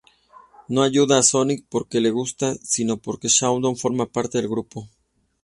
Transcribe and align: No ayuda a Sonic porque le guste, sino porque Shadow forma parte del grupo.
No 0.67 0.81
ayuda 0.81 1.19
a 1.19 1.21
Sonic 1.21 1.67
porque 1.69 2.01
le 2.01 2.09
guste, 2.09 2.55
sino 2.63 2.97
porque 2.97 3.27
Shadow 3.27 3.75
forma 3.75 4.07
parte 4.07 4.39
del 4.39 4.49
grupo. 4.49 4.89